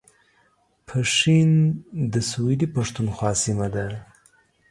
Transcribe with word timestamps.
پښین 0.87 1.51
د 2.13 2.15
سویلي 2.31 2.67
پښتونخوا 2.75 3.31
سیمه 3.43 3.67
ده 3.75 3.85